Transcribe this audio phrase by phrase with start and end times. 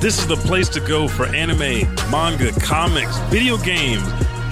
[0.00, 4.02] This is the place to go for anime, manga, comics, video games,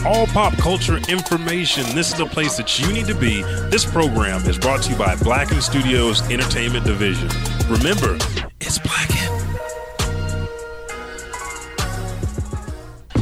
[0.06, 1.82] all pop culture information.
[1.96, 3.42] This is the place that you need to be.
[3.68, 7.28] This program is brought to you by Blacken Studios Entertainment Division.
[7.68, 8.16] Remember,
[8.60, 9.18] it's Blacken.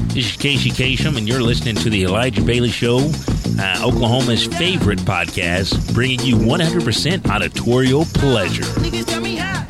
[0.09, 2.99] This is Casey Kasem, and you're listening to the Elijah Bailey Show,
[3.59, 9.70] uh, Oklahoma's favorite podcast, bringing you 100% auditorial pleasure.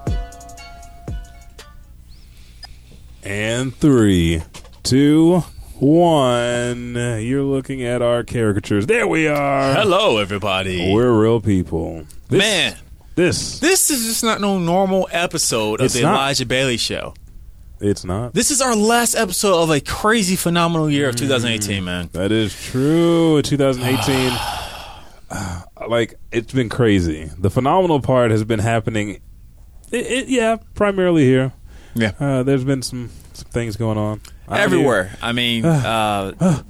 [3.31, 4.43] And three,
[4.83, 5.39] two,
[5.79, 6.95] one.
[6.95, 8.87] You're looking at our caricatures.
[8.87, 9.73] There we are.
[9.73, 10.93] Hello, everybody.
[10.93, 12.03] We're real people.
[12.27, 12.75] This, Man,
[13.15, 16.15] this this is just not no normal episode of It's the not.
[16.15, 17.13] Elijah Bailey Show.
[17.79, 18.33] it's not.
[18.33, 21.19] This is our last episode of a crazy, phenomenal year of Mm.
[21.19, 22.09] 2018, man.
[22.11, 23.41] That is true.
[23.43, 24.33] 2018.
[25.29, 27.31] uh, like it's been crazy.
[27.37, 29.21] The phenomenal part has been happening.
[29.89, 31.53] It, it, yeah, primarily here.
[31.95, 32.11] Yeah.
[32.19, 33.09] Uh, there's been some,
[33.41, 35.11] some things going on I'm Everywhere.
[35.21, 36.61] I mean, uh,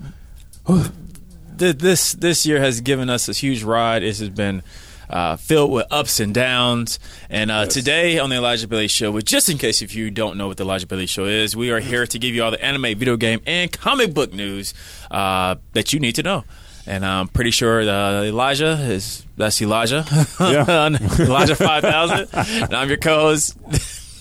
[1.57, 4.03] th- this this year has given us a huge ride.
[4.03, 4.61] It has been
[5.09, 6.99] uh, filled with ups and downs.
[7.29, 10.37] And uh, today on the Elijah Bailey Show, which just in case if you don't
[10.37, 12.63] know what the Elijah Bailey Show is, we are here to give you all the
[12.63, 14.73] anime, video game, and comic book news
[15.09, 16.43] uh, that you need to know.
[16.87, 20.05] And I'm pretty sure uh, Elijah is that's Elijah,
[20.39, 20.87] Yeah.
[21.19, 22.27] Elijah five thousand.
[22.33, 23.57] and I'm your co-host,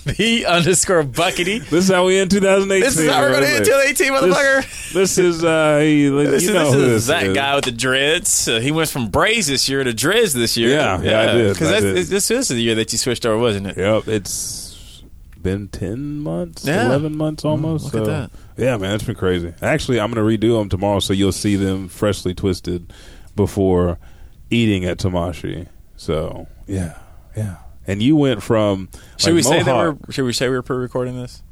[0.17, 1.61] the underscore Buckity.
[1.69, 2.81] This is how we end 2018.
[2.81, 4.93] This is how we're gonna end 2018, motherfucker.
[4.93, 7.35] This, this is uh, he, This, you is, know this is this that is.
[7.37, 8.49] guy with the dreads.
[8.49, 10.71] Uh, he went from braids this year to dreads this year.
[10.71, 11.53] Yeah, yeah, I did, I did.
[11.55, 13.77] Because this is the year that you switched over, wasn't it?
[13.77, 15.03] Yep, it's
[15.41, 16.87] been ten months, Yeah.
[16.87, 17.93] eleven months almost.
[17.93, 18.31] look at that.
[18.57, 19.53] Yeah, man, it's been crazy.
[19.63, 22.93] Actually, I'm gonna redo them tomorrow, so you'll see them freshly twisted
[23.37, 23.99] before
[24.51, 25.69] eating at Tamashi.
[25.97, 26.99] So yeah,
[27.37, 27.57] yeah.
[27.91, 31.21] And you went from Should like, we say that we're should we say we're pre-recording
[31.21, 31.43] this?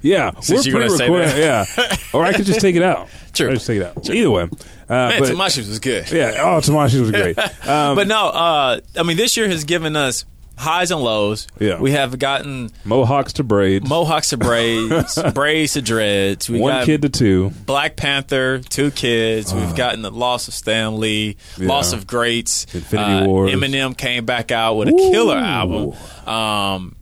[0.00, 1.42] Yeah, Since we're you're gonna say pre-recording.
[1.42, 1.66] Yeah,
[2.14, 3.08] or I could just take it out.
[3.34, 3.50] True.
[3.50, 4.08] I just take it out.
[4.08, 4.46] Either way, uh,
[4.88, 6.10] Man, but, Tamashi's was good.
[6.10, 6.32] yeah.
[6.38, 7.38] Oh, Tamashi was great.
[7.68, 10.24] Um, but no, uh, I mean this year has given us
[10.60, 11.46] highs and lows.
[11.58, 11.80] Yeah.
[11.80, 13.88] We have gotten Mohawks to braids.
[13.88, 16.48] mohawks to braids, braids to dreads.
[16.50, 17.50] We one kid to two.
[17.66, 19.52] Black Panther, two kids.
[19.54, 21.68] We've gotten the loss of Stan Lee, Yeah.
[21.68, 22.66] loss of greats.
[22.74, 23.50] Infinity Uh, Wars.
[23.52, 25.10] Eminem came back out with a Ooh.
[25.10, 25.94] killer album.
[26.28, 26.96] Um,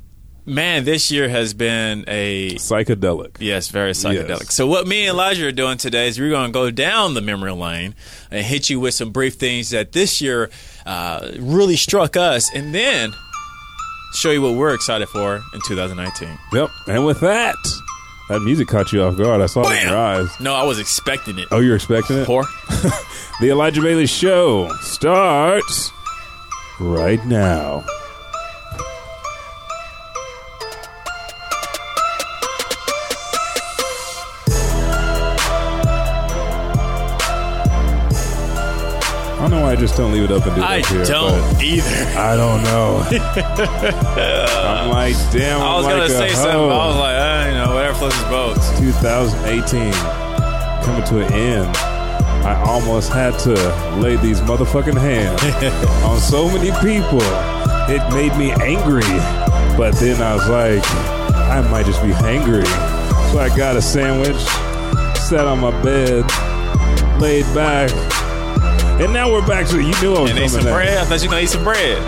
[0.47, 3.37] man, this year has been a Psychedelic.
[3.41, 4.29] yes, very psychedelic.
[4.29, 4.55] Yes.
[4.55, 7.21] So what me and Elijah are doing today is we're going to go down the
[7.21, 7.95] memory lane
[8.31, 10.49] and hit you with some brief things that this year
[10.87, 13.13] uh, really struck us, and then
[14.13, 16.39] show you what we're excited for in 2019.
[16.53, 16.71] Yep.
[16.87, 17.57] And with that,
[18.29, 19.41] that music caught you off guard.
[19.41, 20.29] I saw it in your eyes.
[20.41, 21.49] No, I was expecting it.
[21.51, 22.27] Oh, you're expecting it?
[22.27, 22.45] Poor.
[23.41, 25.93] The Elijah Bailey Show starts
[26.81, 27.85] right now.
[39.69, 41.05] I don't know why I just don't leave it up and do I here.
[41.05, 42.19] don't either.
[42.19, 43.05] I don't know.
[44.65, 45.61] I'm like, damn.
[45.61, 46.53] I was I'm gonna like say something.
[46.53, 46.69] hoe.
[46.71, 48.79] I was like, uh, you know, whatever floats his boats.
[48.81, 49.93] 2018
[50.84, 51.77] coming to an end.
[52.47, 53.55] I almost had to
[54.01, 55.43] lay these motherfucking hands
[56.05, 57.20] on so many people.
[57.91, 59.03] It made me angry.
[59.76, 60.82] But then I was like,
[61.35, 62.67] I might just be hangry.
[63.32, 64.37] So I got a sandwich,
[65.20, 66.25] sat on my bed,
[67.20, 67.91] laid back.
[69.00, 70.99] And now we're back to you knew I was And coming some bread.
[70.99, 71.99] I thought you gonna eat some bread.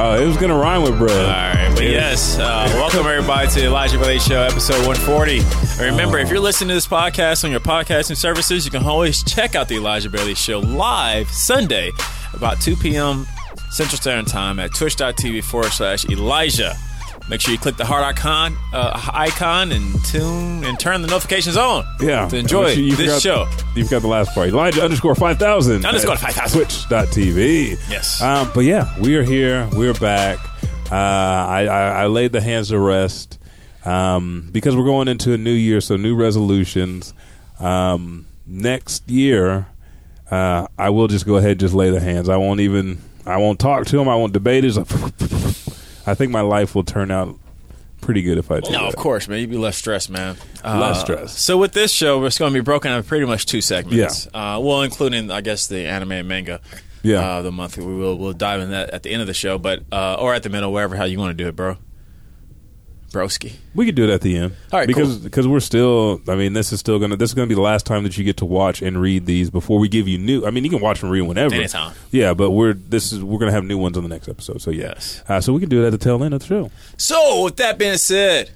[0.00, 1.16] Oh, it was gonna rhyme with bread.
[1.16, 5.38] All right, but yes, uh, welcome everybody to the Elijah Bailey Show, episode 140.
[5.38, 9.22] And remember, if you're listening to this podcast on your podcasting services, you can always
[9.22, 11.92] check out the Elijah Bailey Show live Sunday
[12.34, 13.28] about 2 p.m.
[13.70, 16.76] Central Standard Time at twitch.tv forward slash Elijah
[17.30, 21.56] make sure you click the heart icon, uh, icon, and tune and turn the notifications
[21.56, 21.86] on.
[22.00, 22.28] Yeah.
[22.28, 23.48] to enjoy you this show.
[23.76, 24.48] You forgot the last part.
[24.48, 25.86] Elijah underscore 5000.
[25.86, 26.58] Underscore at 5000.
[26.58, 27.78] Twitch.tv.
[27.88, 28.20] Yes.
[28.20, 29.68] Um, but yeah, we are here.
[29.72, 30.38] We're back.
[30.90, 33.38] Uh, I, I, I laid the hands to rest
[33.84, 37.14] um, because we're going into a new year, so new resolutions.
[37.60, 39.68] Um, next year,
[40.32, 42.28] uh, I will just go ahead and just lay the hands.
[42.28, 44.08] I won't even, I won't talk to him.
[44.08, 44.76] I won't debate it.
[46.10, 47.38] I think my life will turn out
[48.00, 48.88] pretty good if I do No, that.
[48.88, 49.40] of course, man.
[49.40, 50.36] You'd be less stressed, man.
[50.64, 51.38] Less stressed.
[51.38, 54.26] So with this show, it's going to be broken up pretty much two segments.
[54.32, 54.56] Yeah.
[54.56, 56.60] Uh, well, including I guess the anime and manga.
[57.02, 57.20] Yeah.
[57.20, 59.58] Uh, the month we will we'll dive in that at the end of the show,
[59.58, 61.76] but uh, or at the middle, wherever how you want to do it, bro.
[63.10, 63.52] Broski.
[63.74, 64.54] We could do it at the end.
[64.72, 65.24] All right, because cool.
[65.24, 66.20] because we're still.
[66.28, 67.16] I mean, this is still gonna.
[67.16, 69.50] This is gonna be the last time that you get to watch and read these
[69.50, 70.46] before we give you new.
[70.46, 71.54] I mean, you can watch and read whenever.
[71.54, 71.94] Anytime.
[72.10, 74.60] Yeah, but we're this is we're gonna have new ones on the next episode.
[74.62, 74.80] So yeah.
[74.80, 75.22] Yes.
[75.28, 76.70] Uh, so we can do it at the tail end of the show.
[76.96, 78.50] So with that being said,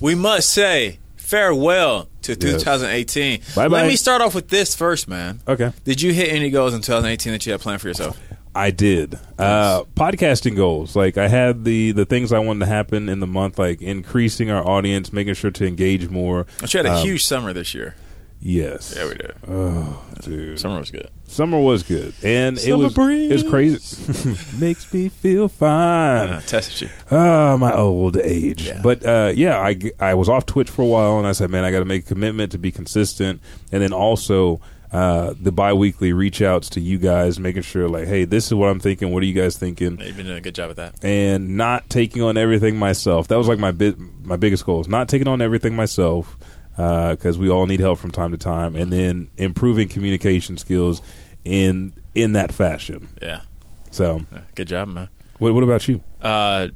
[0.00, 2.62] we must say farewell to Yes.
[2.62, 3.40] 2018.
[3.54, 3.76] Bye-bye.
[3.82, 5.40] Let me start off with this first, man.
[5.46, 5.72] Okay.
[5.84, 8.18] Did you hit any goals in 2018 that you had planned for yourself?
[8.56, 9.18] I did.
[9.38, 10.96] Uh, podcasting goals.
[10.96, 14.50] Like I had the the things I wanted to happen in the month, like increasing
[14.50, 16.46] our audience, making sure to engage more.
[16.60, 17.94] But you had a Um, huge summer this year.
[18.38, 18.92] Yes.
[18.96, 19.32] Yeah, we did.
[19.48, 20.60] Oh, dude.
[20.60, 21.08] Summer was good.
[21.26, 23.30] Summer was good, and it was breeze.
[23.30, 24.58] it was crazy.
[24.60, 26.28] Makes me feel fine.
[26.28, 26.88] Uh, tested you.
[27.10, 28.62] Ah, my old age.
[28.66, 28.80] Yeah.
[28.82, 31.64] But uh, yeah, I, I was off Twitch for a while, and I said, man,
[31.64, 33.40] I got to make a commitment to be consistent,
[33.72, 34.60] and then also
[34.96, 38.68] uh, the biweekly reach outs to you guys, making sure like, hey, this is what
[38.68, 39.12] I'm thinking.
[39.12, 39.98] What are you guys thinking?
[40.00, 41.04] You've been doing a good job at that.
[41.04, 43.28] And not taking on everything myself.
[43.28, 46.36] That was like my bit, my biggest goal is not taking on everything myself
[46.76, 51.02] because we all need help from time to time, and then improving communication skills
[51.44, 53.08] in in that fashion.
[53.20, 53.42] Yeah.
[53.90, 54.22] So,
[54.54, 55.08] Good job, man.
[55.38, 56.02] what, what about you?
[56.20, 56.68] Uh,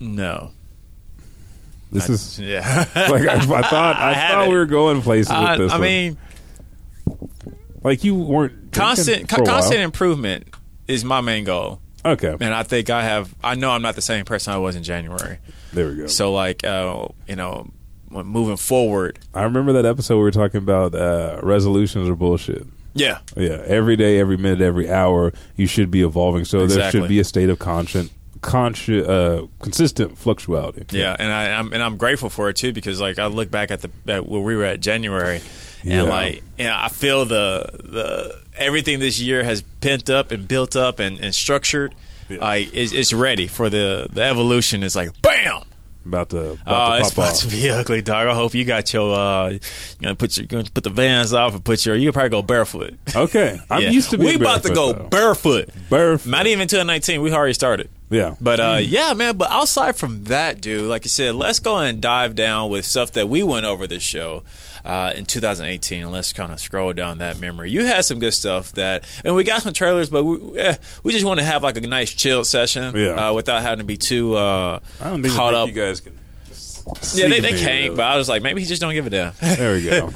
[0.00, 0.50] no.
[1.92, 2.84] This I- is yeah.
[3.10, 3.96] like I, I thought.
[3.96, 4.50] I, I thought haven't.
[4.50, 5.72] we were going places I, with this.
[5.72, 5.82] I one.
[5.82, 6.18] mean,
[7.82, 9.52] like you weren't constant for a co- while.
[9.60, 10.46] constant improvement
[10.86, 13.34] is my main goal, Okay, and I think I have.
[13.42, 15.38] I know I'm not the same person I was in January.
[15.72, 16.06] there we go.
[16.06, 17.70] So, like, uh, you know,
[18.10, 22.66] moving forward, I remember that episode we were talking about uh, resolutions are bullshit.
[22.94, 26.44] yeah, Yeah, every day, every minute, every hour, you should be evolving.
[26.46, 28.08] So there should be a state of conscious,
[28.40, 30.86] conscious, uh, consistent fluctuality.
[30.96, 33.70] Yeah, and I, I'm and I'm grateful for it too because like I look back
[33.70, 35.40] at the at where we were at January,
[35.82, 36.00] Yeah.
[36.00, 40.46] and like you know, I feel the the everything this year has pent up and
[40.48, 41.94] built up and, and structured.
[42.30, 44.82] Like it's, it's ready for the the evolution.
[44.82, 45.62] It's like bam.
[46.04, 47.40] about to, about Oh, to it's about off.
[47.40, 48.26] to be ugly, dog.
[48.28, 49.60] I hope you got your uh, you
[50.02, 51.96] gonna put your gonna put the vans off and put your.
[51.96, 52.98] You probably go barefoot.
[53.16, 53.90] Okay, I'm Yeah.
[53.90, 54.18] used to.
[54.18, 55.10] Being We about to go barefoot,
[55.68, 55.88] barefoot.
[55.90, 56.28] barefoot.
[56.30, 57.22] Not even until 19.
[57.22, 57.88] We already started.
[58.10, 59.36] Yeah, But uh, yeah, man.
[59.36, 63.12] But outside from that, dude, like you said, let's go and dive down with stuff
[63.12, 64.44] that we went over this show
[64.84, 67.70] uh, in 2018, and let's kind of scroll down that memory.
[67.70, 71.12] You had some good stuff that, and we got some trailers, but we eh, we
[71.12, 73.28] just want to have like a nice chill session, Yeah.
[73.28, 75.68] uh, without having to be too uh, I don't think, caught up.
[75.68, 76.18] you guys can.
[77.14, 77.96] Yeah, they, they me, can't.
[77.96, 79.32] But I was like, maybe he just don't give a damn.
[79.40, 80.10] There we go.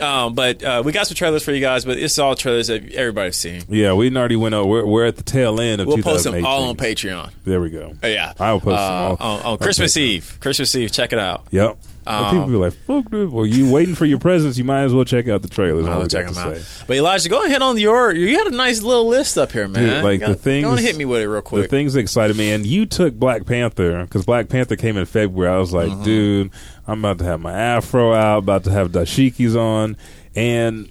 [0.04, 2.90] um, but uh, we got some trailers for you guys, but it's all trailers that
[2.92, 3.62] everybody's seen.
[3.68, 4.68] yeah, we already went over.
[4.68, 7.30] We're, we're at the tail end of We'll post them all on Patreon.
[7.44, 7.94] There we go.
[8.02, 10.00] Uh, yeah, I will post uh, them all on, on on Christmas Patreon.
[10.00, 10.38] Eve.
[10.40, 11.44] Christmas Eve, check it out.
[11.50, 11.78] Yep.
[12.04, 13.30] But people be like, "Fuck, dude.
[13.32, 14.58] Well, you waiting for your presents?
[14.58, 16.56] You might as well check out the trailers." I'll check them out.
[16.56, 16.84] say.
[16.86, 18.12] But Elijah, go ahead on your.
[18.12, 19.82] You had a nice little list up here, man.
[19.88, 21.62] Dude, like, Go- the things- Go and hit me with it real quick.
[21.62, 25.04] The things that excited me, and you took Black Panther because Black Panther came in
[25.04, 25.54] February.
[25.54, 26.04] I was like, Mm-hmm.
[26.04, 26.50] dude,
[26.86, 29.96] I'm about to have my afro out, about to have dashikis on,
[30.34, 30.88] and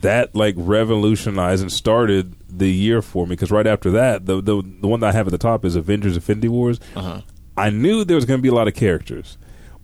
[0.00, 3.30] that like revolutionized and started the year for me.
[3.30, 5.76] Because right after that, the, the the one that I have at the top is
[5.76, 6.80] Avengers: Infinity Wars.
[6.94, 7.20] Uh-huh.
[7.58, 9.38] I knew there was going to be a lot of characters,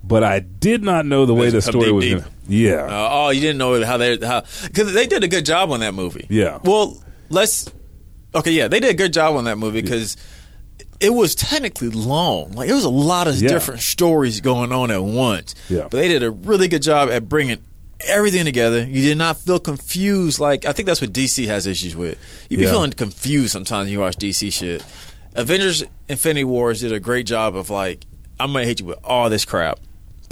[0.04, 2.04] but I did not know the way the story deep, was.
[2.04, 2.18] deep.
[2.18, 5.46] Gonna, yeah, Uh, oh, you didn't know how they how because they did a good
[5.46, 6.26] job on that movie.
[6.28, 6.58] Yeah.
[6.64, 7.70] Well, let's.
[8.34, 10.16] Okay, yeah, they did a good job on that movie because
[11.00, 12.52] it was technically long.
[12.52, 13.48] Like it was a lot of Yeah.
[13.48, 15.54] different stories going on at once.
[15.68, 15.82] Yeah.
[15.82, 17.58] But they did a really good job at bringing
[18.08, 18.84] everything together.
[18.84, 20.40] You did not feel confused.
[20.40, 22.18] Like I think that's what DC has issues with.
[22.48, 22.70] You be Yeah.
[22.70, 24.82] feeling confused sometimes when you watch DC shit.
[25.34, 28.04] Avengers: Infinity Wars did a great job of like
[28.40, 29.78] I'm gonna hit you with all this crap.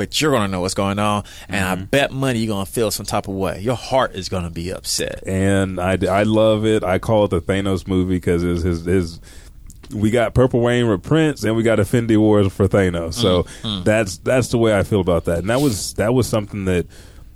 [0.00, 1.84] But you're gonna know what's going on, and I mm-hmm.
[1.84, 3.60] bet money you're gonna feel some type of way.
[3.60, 5.22] Your heart is gonna be upset.
[5.26, 6.82] and I, I love it.
[6.82, 9.20] I call it the Thanos movie because his, his his
[9.92, 13.12] we got Purple Rain with Prince, and we got Infinity Wars for Thanos.
[13.12, 13.84] So mm, mm.
[13.84, 15.40] that's that's the way I feel about that.
[15.40, 16.86] And that was that was something that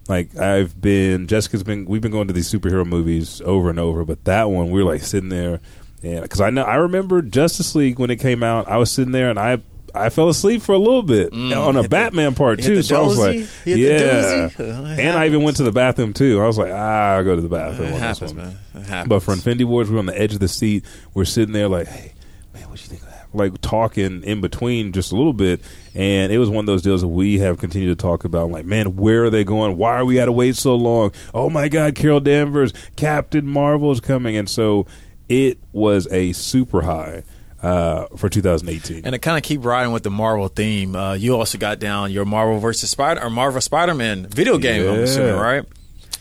[0.09, 4.07] like I've been Jessica's been we've been going to these superhero movies over and over,
[4.07, 5.61] but that one we were like sitting there
[6.05, 9.13] and because I know I remember Justice League when it came out, I was sitting
[9.13, 9.59] there and I
[9.95, 12.83] I fell asleep for a little bit on a Batman part too.
[12.83, 13.65] So I was like, doozy?
[13.65, 14.65] Hit the yeah.
[14.67, 16.41] Uh, and I even went to the bathroom too.
[16.43, 17.89] I was like, ah, I'll go to the bathroom.
[17.89, 18.47] It on this happens, one.
[18.47, 18.59] man.
[18.75, 19.09] It happens.
[19.09, 20.85] But for Infinity Wars, we're on the edge of the seat.
[21.15, 22.13] We're sitting there like, hey,
[22.53, 23.29] man, what you think of that?
[23.33, 25.61] Like talking in between just a little bit.
[25.95, 28.51] And it was one of those deals that we have continued to talk about.
[28.51, 29.77] Like, man, where are they going?
[29.77, 31.13] Why are we had to wait so long?
[31.33, 34.37] Oh my God, Carol Danvers, Captain Marvel is coming.
[34.37, 34.87] And so
[35.29, 37.23] it was a super high
[37.65, 39.05] uh, for 2018.
[39.05, 42.13] And to kind of keep riding with the Marvel theme, uh, you also got down
[42.13, 44.87] your Marvel versus Spider or Marvel Spider Man video game.
[44.87, 45.65] I'm assuming, right?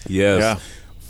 [0.08, 0.40] Yes.
[0.40, 0.60] Yeah.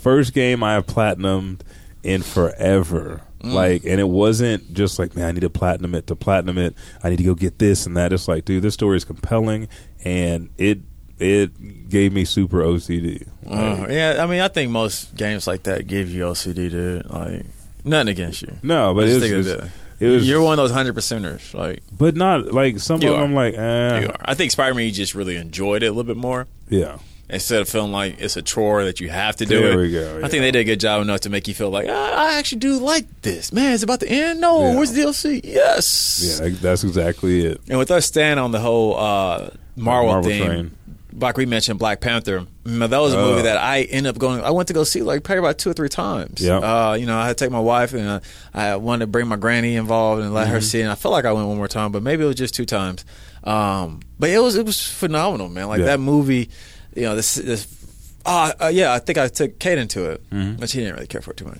[0.00, 1.60] First game I have platinumed
[2.02, 3.22] in forever.
[3.42, 3.52] Mm.
[3.52, 6.74] Like, and it wasn't just like, man, I need to platinum it to platinum it.
[7.02, 8.12] I need to go get this and that.
[8.12, 9.68] It's like, dude, this story is compelling,
[10.04, 10.80] and it
[11.20, 13.28] it gave me super OCD.
[13.46, 17.08] Uh, yeah, I mean, I think most games like that give you OCD, dude.
[17.08, 17.46] Like,
[17.84, 18.56] nothing against you.
[18.62, 20.70] no, but it's, it just was, think just- that it was, You're one of those
[20.72, 21.54] hundred percenters.
[21.54, 23.20] Like, but not like some You of them.
[23.20, 23.24] are.
[23.24, 24.16] I'm like, eh, you are.
[24.24, 26.98] I think Spider Man, you just really enjoyed it a little bit more yeah,
[27.30, 29.76] instead of feeling like it's a chore that you have to do There it.
[29.76, 30.28] we go, I yeah.
[30.28, 32.58] think they did a good job enough to make you feel like ah, I actually
[32.58, 33.52] do like this.
[33.52, 34.40] Man, it's about to end.
[34.40, 34.76] No, Yeah.
[34.76, 35.40] where's the DLC?
[35.44, 36.38] Yes.
[36.40, 37.60] yeah, that's exactly it.
[37.68, 40.70] And with us staying on the whole uh, Marvel, Marvel theme, train.
[41.16, 42.46] Like we mentioned, Black Panther.
[42.64, 43.30] That was a Oh.
[43.30, 44.42] movie that I ended up going.
[44.42, 46.40] I went to go see like probably about two or three times.
[46.40, 46.58] Yeah.
[46.58, 48.20] Uh, you know, I had to take my wife and uh,
[48.52, 50.62] I wanted to bring my granny involved and let her Mm-hmm.
[50.64, 50.80] see.
[50.80, 50.82] it.
[50.82, 52.66] And I felt like I went one more time, but maybe it was just two
[52.66, 53.04] times.
[53.44, 55.68] Um, but it was it was phenomenal, man.
[55.68, 55.86] Like Yeah.
[55.86, 56.50] that movie.
[56.94, 57.66] You know, this this.
[58.26, 60.56] Uh, uh, yeah, I think I took Kate into it, Mm-hmm.
[60.56, 61.58] but she didn't really care for it too much.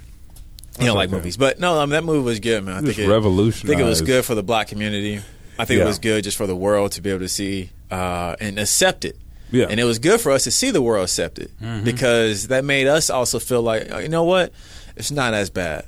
[0.81, 1.17] You don't like okay.
[1.19, 2.77] movies, but no, I mean, that movie was good, man.
[2.77, 3.75] I think it, was revolutionary.
[3.75, 5.21] I think it was good for the black community.
[5.59, 5.85] I think Yeah.
[5.85, 9.05] it was good just for the world to be able to see uh, and accept
[9.05, 9.17] it.
[9.51, 9.63] Yeah.
[9.65, 9.71] Mm-hmm.
[9.73, 11.51] And it was good for us to see the world accept it
[11.85, 14.53] because that made us also feel like, uh, you know what?
[14.97, 15.85] It's not as bad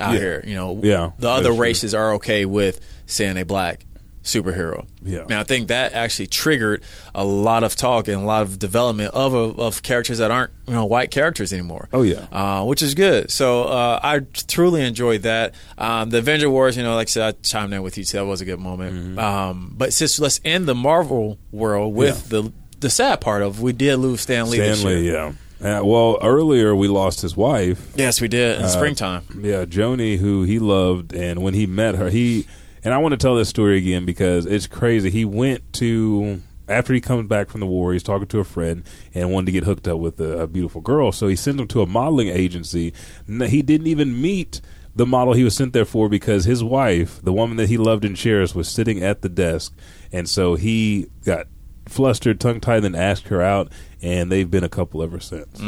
[0.00, 0.18] out Yeah.
[0.20, 0.44] here.
[0.46, 1.58] You know, Yeah, the other true.
[1.58, 3.84] races are okay with seeing a black
[4.22, 4.86] superhero.
[5.02, 5.20] Yeah.
[5.24, 6.82] And I think that actually triggered
[7.14, 10.72] a lot of talk and a lot of development of of characters that aren't you
[10.72, 11.88] know white characters anymore.
[11.92, 12.26] Oh, yeah.
[12.32, 13.30] uh, which is good.
[13.30, 15.54] So uh, I truly enjoyed that.
[15.76, 18.04] Um, the Avenger Wars, you know, like I said, I chimed in with you.
[18.04, 18.16] too.
[18.16, 18.94] That was a good moment.
[18.96, 19.18] Mm-hmm.
[19.18, 23.72] Um, but since let's end the Marvel world with the the sad part of we
[23.72, 24.56] did lose Stan Lee.
[24.58, 25.34] Stanley, year.
[25.60, 25.78] yeah.
[25.78, 27.92] Uh, well, earlier we lost his wife.
[27.96, 29.22] Yes, we did Uh, in springtime.
[29.40, 32.46] Yeah, Joni, who he loved, and when he met her, he
[32.82, 35.10] and I want to tell this story again because it's crazy.
[35.10, 38.82] He went to after he comes back from the war, he's talking to a friend
[39.14, 41.68] and wanted to get hooked up with a, a beautiful girl, so he sent him
[41.68, 42.92] to a modeling agency.
[43.26, 44.60] He didn't even meet
[44.96, 48.04] the model he was sent there for because his wife, the woman that he loved
[48.04, 49.74] and cherished, was sitting at the desk,
[50.12, 51.46] and so he got
[51.86, 53.70] flustered, tongue tied, then asked her out,
[54.02, 55.60] and they've been a couple ever since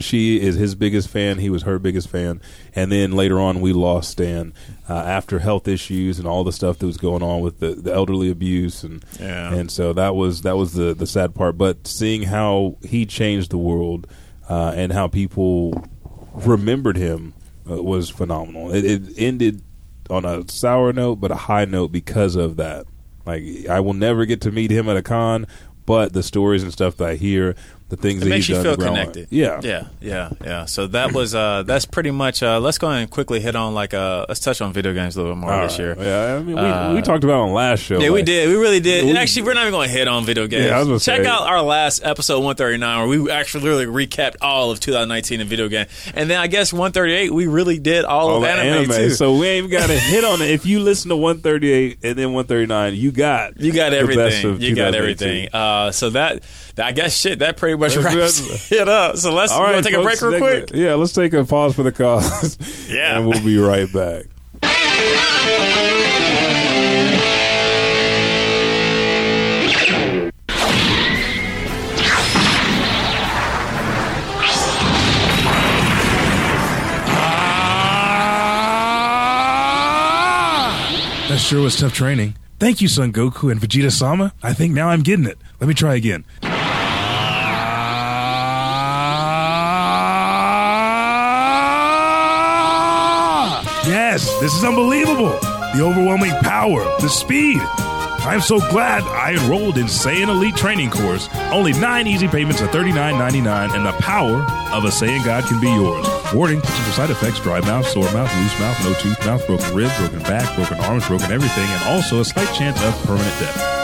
[0.00, 1.36] she is his biggest fan.
[1.38, 2.40] He was her biggest fan.
[2.74, 4.54] And then later on, we lost Stan
[4.88, 7.92] uh, after health issues and all the stuff that was going on with the, the
[7.92, 9.52] elderly abuse and Yeah.
[9.52, 11.58] and so that was that was the the sad part.
[11.58, 14.06] But seeing how he changed the world
[14.48, 15.86] uh, and how people
[16.34, 17.34] remembered him
[17.70, 18.72] uh, was phenomenal.
[18.72, 19.62] It, it ended
[20.08, 22.86] on a sour note, but a high note because of that.
[23.26, 25.46] Like I will never get to meet him at a con,
[25.86, 27.54] but the stories and stuff that I hear,
[27.90, 29.26] the things It that makes you feel connected.
[29.30, 30.64] Yeah, yeah, yeah, yeah.
[30.64, 32.42] So that was uh, that's pretty much.
[32.42, 35.16] Uh, let's go ahead and quickly hit on like uh, let's touch on video games
[35.16, 35.94] a little bit more All this year.
[35.98, 38.00] Yeah, I mean, we, Uh, we talked about it on last show.
[38.00, 38.48] Yeah, we did.
[38.48, 39.04] We really did.
[39.04, 40.66] We- and actually, we're not even going to hit on video games.
[40.66, 41.30] Yeah, I was gonna Check say.
[41.30, 45.68] out our last episode 139 where we actually literally recapped all of 2019 in video
[45.68, 45.86] game.
[46.14, 48.90] And then I guess 138, we really did all, all of anime, anime.
[48.96, 49.10] too.
[49.10, 50.50] So we ain't got to hit on it.
[50.50, 54.60] If you listen to 138 and then 139, you got you got the best everything.
[54.60, 55.48] You got everything.
[55.52, 56.42] Uh, so that,
[56.78, 58.80] I guess, shit, that pretty much wraps good.
[58.80, 59.16] it up.
[59.16, 60.80] So let's All you right, wanna take a break real segment- quick.
[60.80, 62.56] Yeah, let's take a pause for the cause.
[62.90, 63.16] Yeah.
[63.18, 64.26] and we'll be right back.
[79.92, 81.26] Ah!
[81.28, 82.36] That sure was tough training.
[82.58, 84.32] Thank you, Son Goku and Vegeta Sama.
[84.42, 85.38] I think now I'm getting it.
[85.60, 86.24] Let me try again.
[94.40, 95.38] This is unbelievable.
[95.74, 97.60] The overwhelming power, the speed.
[98.22, 101.28] I'm so glad I enrolled in Saiyan Elite Training Course.
[101.50, 105.68] Only nine easy payments of $39.99, and the power of a Saiyan God can be
[105.68, 106.06] yours.
[106.34, 109.90] Warning potential side effects dry mouth, sore mouth, loose mouth, no tooth mouth, broken rib,
[109.96, 113.80] broken back, broken arms, broken everything, and also a slight chance of permanent death.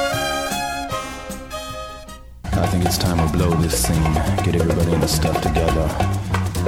[2.45, 4.15] I think it's time to blow this scene.
[4.45, 5.89] Get everybody in the stuff together.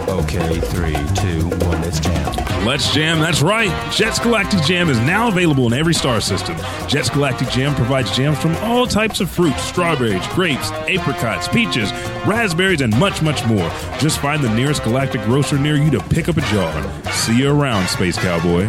[0.07, 2.64] Okay, three, two, one, let's jam.
[2.64, 3.71] Let's Jam, that's right.
[3.93, 6.57] Jets Galactic Jam is now available in every star system.
[6.87, 11.90] Jets Galactic Jam provides jams from all types of fruits strawberries, grapes, apricots, peaches,
[12.26, 13.71] raspberries, and much, much more.
[13.99, 17.12] Just find the nearest galactic grocer near you to pick up a jar.
[17.12, 18.69] See you around, Space Cowboy.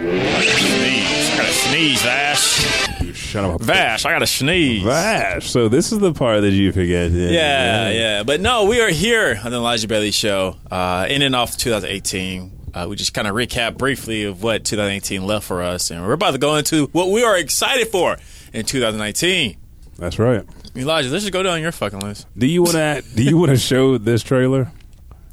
[0.00, 1.30] Sneeze.
[1.30, 3.14] I gotta sneeze, Vash.
[3.14, 3.60] Shut up.
[3.60, 4.82] Vash, I gotta sneeze.
[4.82, 5.50] Vash.
[5.50, 7.10] So this is the part that you forget.
[7.10, 8.22] Yeah, yeah.
[8.22, 12.52] But no, we are here on the Elijah Bailey Show, uh, in and off 2018.
[12.72, 16.12] Uh, we just kind of recap briefly of what 2018 left for us, and we're
[16.12, 18.16] about to go into what we are excited for
[18.54, 19.56] in 2019.
[19.98, 20.46] That's right.
[20.74, 22.26] Elijah, let's just go down your fucking list.
[22.38, 23.04] Do you want to?
[23.14, 24.72] do you want to show this trailer,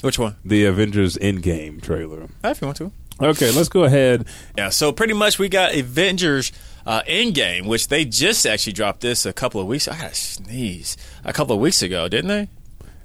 [0.02, 0.36] Which one?
[0.44, 2.28] the Avengers Endgame trailer?
[2.44, 2.92] If you want to.
[3.22, 4.26] Okay, let's go ahead.
[4.58, 6.52] Yeah, so pretty much we got Avengers
[6.86, 9.88] uh, Endgame, which they just actually dropped this a couple of weeks.
[9.88, 10.98] I gotta sneeze.
[11.24, 12.50] A couple of weeks ago, didn't they?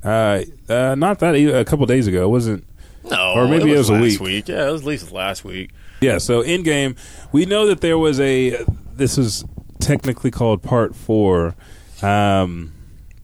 [0.04, 0.42] Uh,
[0.72, 2.24] uh, not that a couple days ago.
[2.24, 2.64] It wasn't.
[3.10, 4.48] No, Or maybe it was a last week.
[4.48, 5.70] Yeah, it was at least last week.
[6.00, 6.18] Yeah.
[6.18, 6.96] So Endgame,
[7.32, 8.64] we know that there was a.
[8.94, 9.44] This is
[9.80, 11.56] technically called Part Four.
[12.02, 12.72] Um,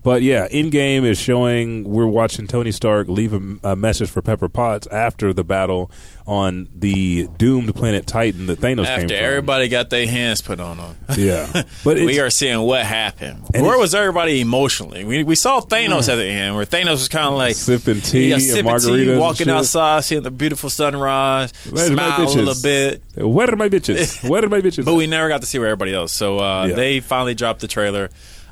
[0.08, 4.48] but yeah, Endgame is showing we're watching Tony Stark leave a, a message for Pepper
[4.48, 5.90] Potts after the battle
[6.26, 9.16] on the doomed planet Titan that Thanos came After from.
[9.16, 10.96] everybody got their hands put on them.
[11.18, 13.44] yeah, but we are seeing what happened.
[13.52, 15.04] Where was everybody emotionally?
[15.04, 18.28] We, we saw Thanos at the end, where Thanos was kind of like Sipping tea
[18.28, 23.02] yeah, and sipping margaritas tea, walking outside, seeing the beautiful sunrise, smile a little bit.
[23.14, 24.26] Where are my bitches?
[24.30, 24.86] Where are my bitches?
[24.86, 26.12] But we never got to see where everybody else.
[26.12, 26.76] So uh, Yeah.
[26.76, 28.08] they finally dropped the trailer,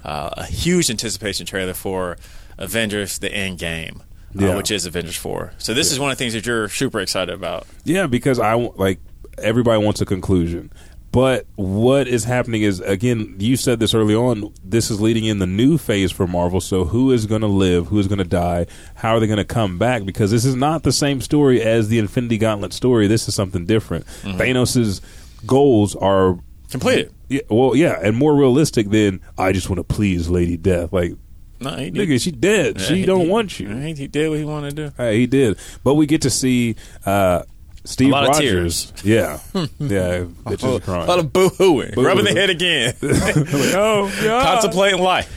[0.06, 2.16] uh, a huge anticipation trailer for
[2.56, 4.02] Avengers: The End Game,
[4.38, 4.56] uh, Yeah.
[4.56, 5.52] which is Avengers Four.
[5.58, 7.66] So this is one of the things that you're super excited about.
[7.84, 9.00] Yeah, because I like
[9.42, 10.72] everybody wants a conclusion.
[11.12, 14.52] But what is happening is again, you said this early on.
[14.62, 16.60] This is leading in the new phase for Marvel.
[16.60, 17.86] So who is going to live?
[17.86, 18.66] Who is going to die?
[18.96, 20.04] How are they going to come back?
[20.04, 23.06] Because this is not the same story as the Infinity Gauntlet story.
[23.06, 24.04] This is something different.
[24.36, 25.00] Thanos's
[25.46, 26.38] goals are
[26.70, 27.12] Completed.
[27.28, 30.92] Yeah, well, yeah, and more realistic than I just want to please Lady Death.
[30.92, 31.12] Like,
[31.60, 32.08] No, he did.
[32.08, 32.80] nigga, she dead.
[32.80, 33.68] She he- don't want you.
[33.68, 34.92] He, he did what he wanted to do.
[34.96, 35.58] Hey, he did.
[35.84, 37.42] But we get to see uh,
[37.84, 38.92] Steve A lot of Rogers.
[39.04, 39.38] Yeah.
[39.54, 40.24] yeah.
[40.44, 41.06] Bitches A crying.
[41.06, 42.04] lot of boo hooing, Boo-hooing.
[42.06, 43.36] rubbing their head again, Like,
[43.74, 44.44] oh, God.
[44.60, 45.32] contemplating life.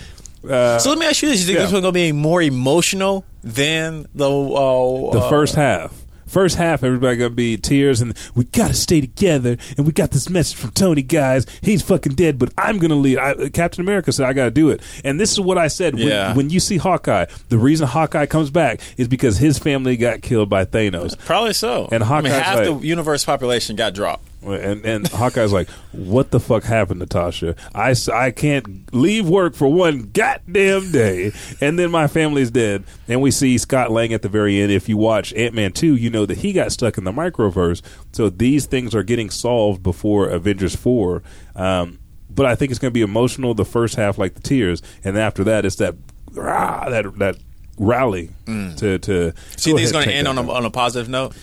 [0.49, 1.63] Uh, So let me ask you this: You think yeah.
[1.65, 5.93] this one's gonna be more emotional than the uh, the uh, first half.
[6.29, 9.57] First half, everybody gonna be tears, and we gotta stay together.
[9.77, 11.45] And we got this message from Tony, guys.
[11.61, 13.17] He's fucking dead, but I'm gonna lead.
[13.17, 15.95] I, uh, Captain America said I gotta do it, and this is what I said.
[15.95, 16.35] When, Yeah.
[16.35, 20.49] when you see Hawkeye, the reason Hawkeye comes back is because his family got killed
[20.49, 21.17] by Thanos.
[21.25, 21.89] Probably so.
[21.91, 24.25] And I mean, half like- the universe population got dropped.
[24.41, 27.55] And and Hawkeye's like, "What the fuck happened, Natasha?
[27.75, 33.21] I, I can't leave work for one goddamn day, and then my family's dead." And
[33.21, 34.71] we see Scott Lang at the very end.
[34.71, 37.81] If you watch Ant Man two, you know that he got stuck in the microverse.
[38.13, 41.21] So these things are getting solved before Avengers four.
[41.55, 41.99] Um,
[42.29, 45.17] but I think it's going to be emotional the first half, like the tears, and
[45.17, 45.95] after that, it's that
[46.31, 47.35] rah, that that
[47.77, 49.33] rally to to.
[49.57, 51.35] So you think it's going to end on a, on a positive note,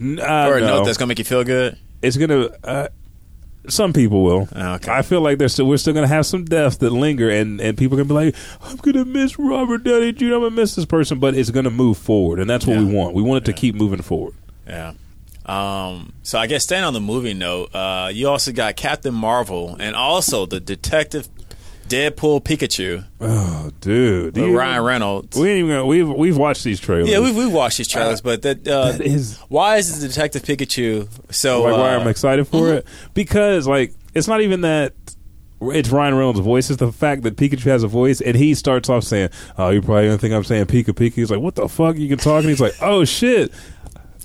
[0.00, 1.76] uh, or a no note that's going to make you feel good?
[2.02, 2.50] It's gonna.
[2.62, 2.88] Uh,
[3.68, 4.48] some people will.
[4.54, 4.92] Oh, okay.
[4.92, 7.76] I feel like there's still we're still gonna have some deaths that linger, and and
[7.76, 10.24] people are gonna be like, I'm gonna miss Robert Downey Jr.
[10.26, 13.14] I'm gonna miss this person, but it's gonna move forward, and that's what we want.
[13.14, 14.34] We want it to keep moving forward.
[14.66, 14.94] Yeah.
[15.46, 19.76] Um, so I guess staying on the movie note, uh, you also got Captain Marvel
[19.78, 21.28] and also the Detective
[21.88, 25.36] Deadpool Pikachu Oh, dude, Do Ryan Reynolds.
[25.36, 27.08] We ain't even gonna, we've we've watched these trailers.
[27.08, 30.42] yeah, we've, we've watched these trailers, but that, uh, that is- why is the Detective
[30.42, 31.62] Pikachu so?
[31.62, 34.94] like why uh, I'm excited for it because like it's not even that
[35.60, 36.68] it's Ryan Reynolds' voice.
[36.68, 39.80] It's the fact that Pikachu has a voice, and he starts off saying, "Oh, you
[39.80, 41.96] probably gonna think I'm saying Pika Pika." He's like, "What the fuck?
[41.96, 43.52] You can talk?" And he's like, "Oh shit."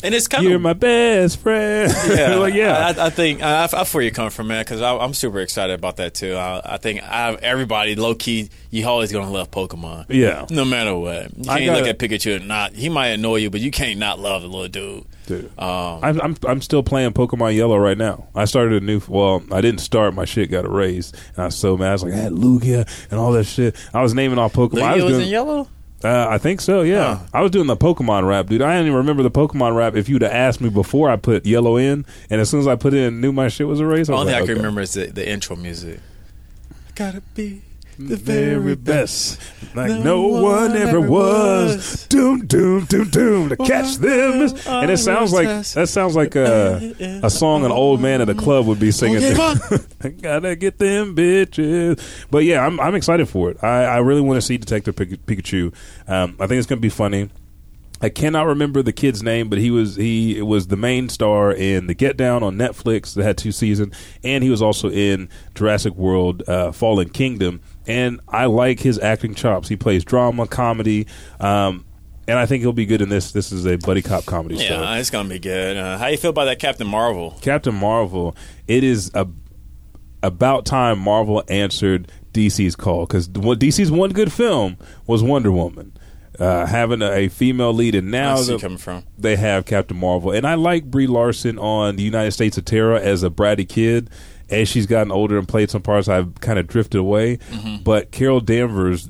[0.04, 1.94] And it's kind You're of my best friend.
[2.10, 2.94] yeah, like, yeah.
[2.98, 5.98] I, I think I, I feel you come from man because I'm super excited about
[5.98, 6.36] that too.
[6.36, 10.06] I, I think I, everybody low key, you always gonna love Pokemon.
[10.10, 10.46] Yeah.
[10.50, 11.38] no matter what.
[11.38, 12.74] You I can't look at Pikachu and not.
[12.74, 15.06] He might annoy you, but you can't not love the little dude.
[15.28, 15.46] Dude.
[15.58, 18.28] Um, I'm, I'm I'm still playing Pokemon Yellow right now.
[18.36, 19.02] I started a new.
[19.08, 20.14] Well, I didn't start.
[20.14, 21.90] My shit got erased, and I was so mad.
[21.90, 23.76] I was like, I had Lugia and all that shit.
[23.94, 24.82] I was naming all Pokemon.
[24.82, 25.68] I Lugia was doing, in yellow.
[26.04, 26.82] Uh, I think so.
[26.82, 27.26] Yeah, Huh.
[27.34, 28.62] I was doing the Pokemon rap, dude.
[28.62, 29.96] I didn't even remember the Pokemon rap.
[29.96, 32.76] If you'd have asked me before I put Yellow in, and as soon as I
[32.76, 34.08] put it in, knew my shit was erased.
[34.08, 34.60] The I was only like, thing I can okay.
[34.62, 36.00] remember is the, the intro music.
[36.96, 37.62] Gotta be
[38.08, 39.40] the very best,
[39.76, 42.08] like no, one ever was.
[42.08, 44.54] Doom, doom, doom, doom to catch them.
[44.68, 48.36] And it sounds like that sounds like a a song an old man at a
[48.36, 49.24] club would be singing.
[49.24, 52.02] I gotta get them bitches.
[52.30, 53.64] But yeah, I'm I'm excited for it.
[53.64, 55.74] I, I really want to see Detective Pikachu.
[56.08, 57.30] Um, I think it's gonna be funny.
[58.02, 61.88] I cannot remember the kid's name, but he was he was the main star in
[61.88, 65.94] the Get Down on Netflix that had two seasons, and he was also in Jurassic
[65.96, 67.62] World: uh, Fallen Kingdom.
[67.88, 69.68] And I like his acting chops.
[69.68, 71.08] He plays drama, comedy,
[71.40, 71.86] um,
[72.28, 73.32] and I think he'll be good in this.
[73.32, 74.56] This is a buddy cop comedy.
[74.56, 75.00] Yeah, so.
[75.00, 75.78] it's gonna be good.
[75.78, 77.38] Uh, how you feel about that Captain Marvel?
[77.42, 78.36] Captain Marvel.
[78.68, 79.28] It is a,
[80.24, 85.94] about time Marvel answered DC's call because DC's one good film was Wonder Woman.
[86.40, 89.04] Uh, having a, a female lead, and now the- from.
[89.18, 93.00] they have Captain Marvel, and I like Brie Larson on the United States of Tara
[93.02, 94.10] as a bratty kid.
[94.50, 97.38] As she's gotten older and played some parts, I've kind of drifted away.
[97.38, 97.84] Mm-hmm.
[97.84, 99.10] But Carol Danvers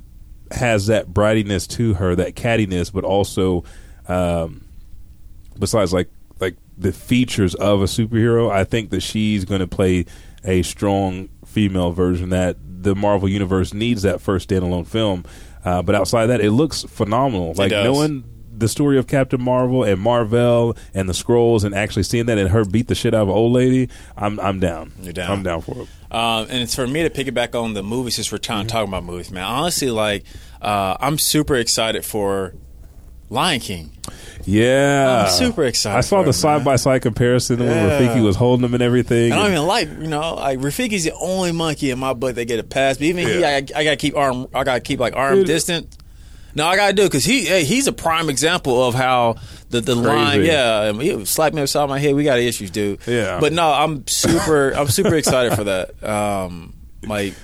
[0.51, 3.63] has that brattiness to her, that cattiness, but also,
[4.07, 4.65] um,
[5.57, 10.05] besides like like the features of a superhero, I think that she's going to play
[10.43, 15.25] a strong female version that the Marvel universe needs that first standalone film.
[15.63, 17.53] Uh, but outside that, it looks phenomenal.
[17.55, 18.23] Like knowing
[18.61, 22.49] the story of Captain Marvel and Marvel and the Skrulls and actually seeing that and
[22.49, 24.91] her beat the shit out of an old lady, I'm I'm down.
[25.01, 25.31] You're down.
[25.31, 25.87] I'm down for it.
[26.13, 28.87] Um, and it's for me to piggyback on the movies since we're trying to talk
[28.87, 29.43] about movies, man.
[29.43, 30.23] Honestly, like
[30.61, 32.53] uh, I'm super excited for
[33.29, 33.91] Lion King.
[34.45, 38.65] Yeah, I'm super excited I saw the side by side comparison when Rafiki was holding
[38.65, 39.31] him and everything.
[39.31, 42.35] I don't and- even like, you know, like Rafiki's the only monkey in my book
[42.35, 42.97] that get a pass.
[42.97, 45.47] But even he, I, I gotta keep arm, I gotta keep like arm Dude.
[45.47, 45.97] distant.
[46.53, 49.37] No, I gotta do because he, hey, he's a prime example of how
[49.69, 52.13] the the line, yeah, he slapped me upside my head.
[52.13, 52.99] We got issues, dude.
[53.07, 53.39] Yeah.
[53.39, 56.03] but no, I'm super, I'm super excited for that.
[56.03, 56.73] Um,
[57.03, 57.35] like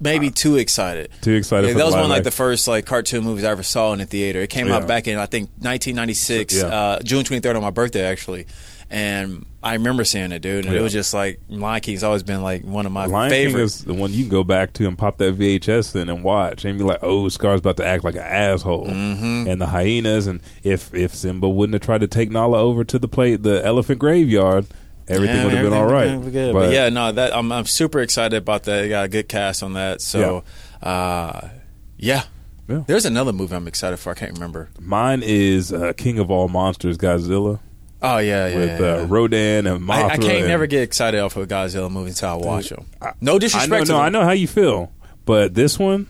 [0.00, 1.10] maybe too excited.
[1.22, 3.50] Too excited Yeah, for that was one of like the first like cartoon movies I
[3.50, 4.40] ever saw in the theater.
[4.40, 4.76] It came Yeah.
[4.76, 6.62] out back in I think 1996, Yeah.
[6.66, 8.46] uh, June 23rd on my birthday actually,
[8.90, 10.64] and I remember seeing it, dude.
[10.64, 10.80] And Yeah.
[10.80, 13.76] it was just like Lion King's always been like one of my Lion King favorites.
[13.80, 16.64] is the one you can go back to and pop that VHS in and watch
[16.64, 19.48] and be like, "Oh, Scar's about to act like an asshole," Mm-hmm.
[19.48, 20.26] and the hyenas.
[20.28, 23.64] And if if Simba wouldn't have tried to take Nala over to the plate, the
[23.66, 24.66] elephant graveyard,
[25.08, 26.06] everything Yeah, would have been all right.
[26.20, 26.52] been good.
[26.52, 28.82] But, yeah, no, that I'm, I'm super excited about that.
[28.82, 30.00] They got a good cast on that.
[30.00, 30.44] So,
[30.82, 31.48] uh,
[31.96, 32.24] yeah.
[32.68, 32.82] Yeah.
[32.86, 34.10] There's another movie I'm excited for.
[34.10, 34.70] I can't remember.
[34.80, 37.60] mine is uh, King of All Monsters, Godzilla,
[38.02, 38.56] Oh yeah, yeah.
[38.56, 39.06] with yeah, uh.
[39.06, 39.90] Rodan and Mothra.
[39.94, 42.68] I, I can't and- never get excited off of a Godzilla movie until I watch
[42.70, 42.86] them.
[43.20, 43.70] No I disrespect.
[43.70, 44.00] know, to no.
[44.00, 44.92] I know how you feel,
[45.24, 46.08] but this one,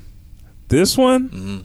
[0.69, 1.59] this one, Mm-hmm.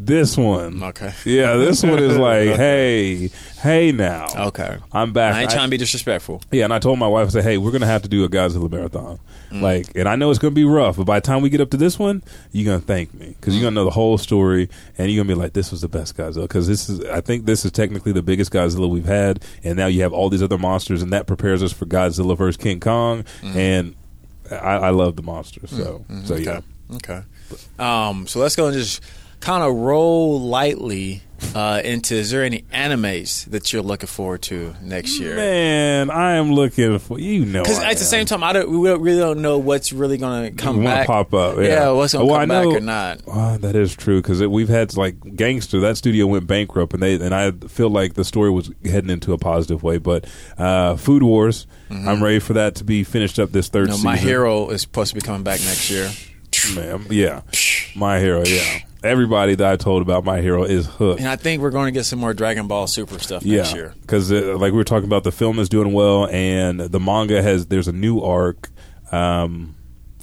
[0.00, 1.12] This one, Okay.
[1.24, 3.30] yeah, this one is like, hey,
[3.60, 4.78] hey, now, Okay.
[4.92, 5.34] I'm back.
[5.34, 6.40] I ain't trying to be disrespectful.
[6.52, 8.28] Yeah, and I told my wife, I said, "Hey, we're gonna have to do a
[8.28, 9.18] Godzilla marathon.
[9.50, 9.60] Mm.
[9.60, 11.70] Like, and I know it's gonna be rough, but by the time we get up
[11.70, 15.10] to this one, you're gonna thank me because you're gonna know the whole story, and
[15.10, 17.64] you're gonna be like, "This was the best Godzilla." Because this is, I think, this
[17.64, 21.02] is technically the biggest Godzilla we've had, and now you have all these other monsters,
[21.02, 23.94] and that prepares us for Godzilla versus King Kong, and
[24.50, 25.70] I, I love the monsters.
[25.70, 26.60] So, so yeah.
[26.94, 27.22] Okay.
[27.78, 29.02] Um, so let's go and just
[29.40, 31.22] kind of roll lightly
[31.54, 32.14] uh, into.
[32.16, 35.36] Is there any animes that you're looking forward to next year?
[35.36, 38.90] Man, I am looking for you know Because at the same time, I don't, we
[38.90, 41.06] really don't know what's really going to come back.
[41.06, 41.58] pop up.
[41.58, 43.20] Yeah, what's going to Well, come know- back or not?
[43.28, 45.80] Ah, that is true because we've had like Gangsta.
[45.80, 49.32] That studio went bankrupt, and they and I feel like the story was heading into
[49.32, 49.98] a positive way.
[49.98, 50.26] But
[50.58, 53.94] uh, Food Wars, I'm ready for that to be finished up this third You know,
[53.94, 54.10] season.
[54.10, 56.10] my hero is supposed to be coming back next year.
[56.74, 57.42] man, yeah,
[57.94, 58.80] my hero, yeah.
[59.04, 61.20] Everybody that I told about my hero is hooked.
[61.20, 63.74] And I think we're going to get some more Dragon Ball Super stuff next Yeah,
[63.76, 63.94] year.
[64.00, 67.40] because uh, like we were talking about, the film is doing well, and the manga
[67.42, 68.68] has there's a new arc.
[69.12, 69.76] Um,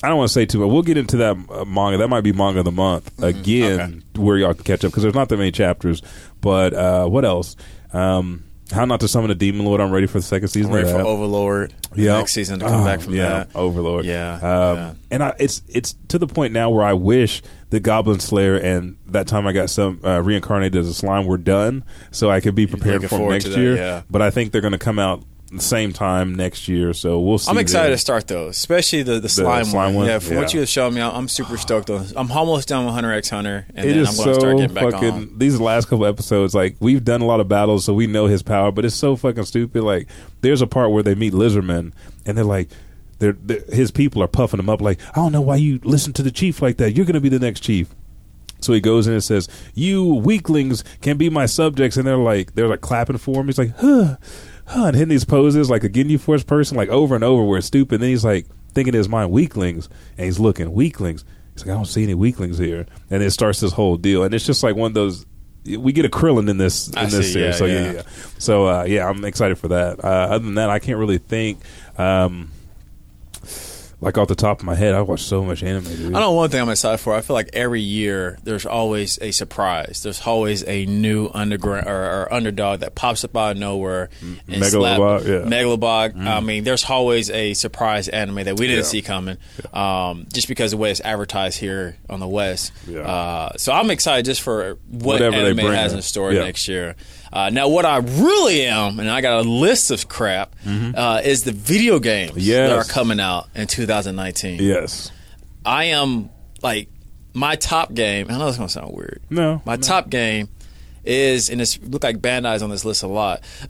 [0.03, 0.69] I don't want to say too much.
[0.69, 1.97] We'll get into that uh, manga.
[1.97, 5.15] That might be manga of the month again, where y'all can catch up because there's
[5.15, 6.01] not that many chapters.
[6.41, 7.55] But uh, what else?
[7.93, 9.79] Um, How not to summon a demon lord?
[9.79, 10.71] I'm ready for the second season.
[10.71, 11.07] I'm ready of for.
[11.07, 12.17] Overlord Yeah.
[12.17, 13.55] next season to come Oh, back from yeah, that.
[13.55, 14.03] Overlord.
[14.05, 14.41] Yeah, Um,
[14.77, 14.93] yeah.
[15.11, 17.41] and I, it's it's to the point now where I wish
[17.75, 21.37] the Goblin Slayer and that time I got some uh, reincarnated as a slime were
[21.37, 23.75] done, so I could be prepared for next that, year.
[23.75, 24.03] yeah.
[24.09, 27.37] But I think they're going to come out the same time next year, so we'll
[27.37, 27.51] see.
[27.51, 27.95] I'm excited then.
[27.95, 29.95] to start those, especially the, the slime, slime one.
[29.95, 30.05] one?
[30.07, 32.05] Yeah, from what you have shown me, I'm, I'm super stoked on.
[32.15, 34.39] I'm almost done with Hunter x Hunter, and It then is I'm going to so
[34.39, 35.11] start getting back fucking.
[35.11, 35.37] on.
[35.37, 38.41] These last couple episodes, like we've done a lot of battles, so we know his
[38.41, 38.71] power.
[38.71, 39.83] But it's so fucking stupid.
[39.83, 40.07] Like
[40.39, 41.91] there's a part where they meet Lizardman,
[42.25, 42.69] and they're like,
[43.19, 44.81] they're, they're his people are puffing him up.
[44.81, 46.91] Like I don't know why you listen to the chief like that.
[46.91, 47.89] You're going to be the next chief.
[48.61, 52.55] So he goes in and says, "You weaklings can be my subjects," and they're like,
[52.55, 53.47] they're like clapping for him.
[53.47, 54.17] He's like, "Huh."
[54.67, 57.57] huh, and hitting these poses like a Ginyu Force person, like over and over, where
[57.57, 58.01] it's stupid.
[58.01, 61.23] then he's like thinking in his mind, weaklings, and he's looking weaklings.
[61.53, 64.33] He's like, I don't see any weaklings here, and it starts this whole deal, and
[64.33, 65.25] it's just like one of those.
[65.65, 67.91] We get a Krillin in this in I this see, series, yeah, so yeah, yeah.
[67.93, 68.01] yeah.
[68.37, 70.03] So uh, yeah, I'm excited for that.
[70.03, 71.59] Uh, other than that, I can't really think.
[71.97, 72.51] Um,
[74.01, 75.83] like off the top of my head, I watch so much anime.
[75.85, 76.15] Dude.
[76.15, 77.13] I know one thing I'm excited for.
[77.15, 80.03] I feel like every year there's always a surprise.
[80.03, 84.09] There's always a new underground or, or underdog that pops up out of nowhere.
[84.21, 85.39] And Megalo Box, slap- yeah.
[85.39, 85.49] Mm-hmm.
[85.53, 86.15] Megalo Box.
[86.17, 88.89] I mean, there's always a surprise anime that we didn't Yeah.
[88.89, 89.37] see coming,
[89.73, 92.71] um, just because of the way it's advertised here on the West.
[92.87, 92.99] Yeah.
[93.01, 96.43] Uh, so I'm excited just for what Whatever they anime bring has in store Yeah.
[96.43, 96.95] next year.
[97.33, 101.43] Uh, now, what I really am, and I got a list of crap, uh, is
[101.43, 102.79] the video games that Mm-hmm.
[102.79, 104.59] Are coming out in 2019.
[104.61, 105.11] Yes.
[105.65, 106.29] I am
[106.61, 106.89] like
[107.33, 108.27] my top game.
[108.29, 109.21] I know it's gonna sound weird.
[109.29, 110.49] No, my top game
[111.03, 113.41] is, and it's look like Bandai's on this list a lot.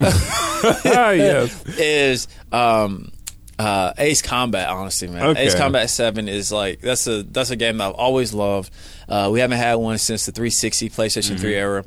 [0.84, 1.64] Yes.
[1.78, 3.12] is um,
[3.58, 4.68] uh, Ace Combat.
[4.68, 5.44] Honestly, man, Okay.
[5.46, 8.72] Ace Combat Seven is like that's a that's a game that I've always loved.
[9.08, 11.58] Uh, we haven't had one since the 360 PlayStation 3 Mm-hmm.
[11.58, 11.84] era.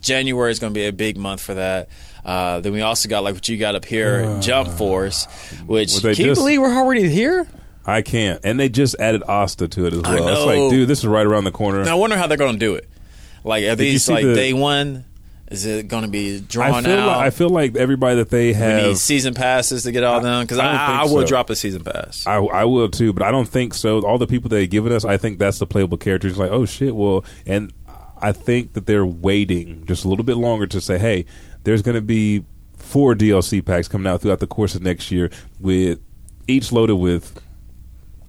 [0.00, 1.88] January is going to be a big month for that.
[2.28, 5.24] Uh, then we also got like what you got up here, Jump Force,
[5.66, 7.48] which Well, can you just- believe we're already here?
[7.86, 8.38] I can't.
[8.44, 10.28] And they just added Asta to it as I well.
[10.28, 11.82] It's like, dude, this is right around the corner.
[11.84, 12.86] Now I wonder how they're going to do it.
[13.44, 15.06] Like are you these like the- day one?
[15.50, 17.06] Is it going to be I drawn feel out?
[17.06, 20.42] like I feel like everybody that they have need season passes to get all them
[20.44, 21.26] because I I, I, I will so.
[21.26, 22.26] drop a season pass.
[22.26, 24.02] I, I will too, but I don't think so.
[24.04, 26.36] All the people they've given us, I think that's the playable characters.
[26.36, 27.72] Like, oh shit, well, and
[28.20, 31.24] I think that they're waiting just a little bit longer to say, hey,
[31.64, 32.44] there's going to be
[32.76, 36.00] four DLC packs coming out throughout the course of next year, with
[36.46, 37.40] each loaded with.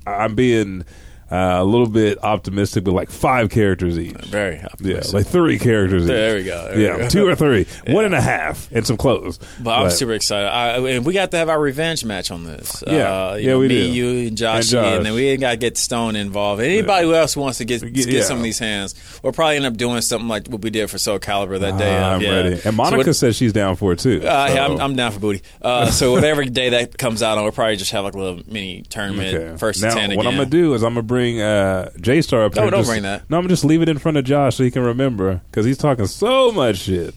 [0.05, 0.85] I'm being
[1.31, 4.13] uh, a little bit optimistic, but like five characters each.
[4.25, 5.13] Very Yeah, optimistic.
[5.13, 6.05] like three characters.
[6.05, 6.45] There each.
[6.45, 7.09] we go, there yeah, we go.
[7.09, 9.39] two or three, one and a half, and some clothes.
[9.59, 10.47] But I'm super excited.
[10.47, 12.83] I, and we got to have our revenge match on this.
[12.87, 12.93] Yeah.
[13.31, 13.91] uh, you Yeah, know, we me, do.
[13.91, 14.95] you, and Josh, And Josh.
[14.97, 16.61] and then we ain't got to get Stone involved.
[16.61, 18.23] Anybody who else wants to get Get- yeah.
[18.23, 20.97] some of these hands, we'll probably end up doing something like what we did for
[20.97, 21.95] Soul Calibur that day.
[21.95, 22.29] Ah, uh, I'm yeah.
[22.31, 22.53] ready.
[22.53, 24.17] And So Monica what- says she's down for it too.
[24.19, 25.41] Uh, yeah, so- I'm, I'm down for booty.
[25.61, 28.41] Uh, so whatever day that comes out on, we'll probably just have like a little
[28.47, 29.57] mini tournament, Okay.
[29.57, 30.17] first now, ten again.
[30.17, 32.71] what I'm gonna do is I'm gonna bring uh, J Star up No, here.
[32.71, 33.29] don't just- bring that.
[33.29, 35.77] No, I'm just leave it in front of Josh so he can remember because he's
[35.77, 37.13] talking so much shit.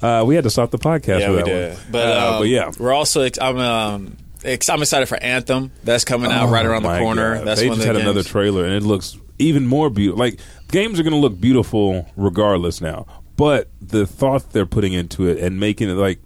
[0.00, 1.72] Uh, we had to stop the podcast yeah, for we did.
[1.74, 1.82] one.
[1.92, 5.70] But, Uh, um, but yeah, we're also ex- I'm um, ex- I'm excited for Anthem.
[5.84, 7.36] That's coming out right Oh, around the corner.
[7.36, 7.46] God.
[7.46, 10.18] That's they one just had the another trailer and it looks even more beautiful.
[10.18, 10.40] Like
[10.72, 15.60] games are gonna look beautiful regardless now, but the thought they're putting into it and
[15.60, 16.18] making it like.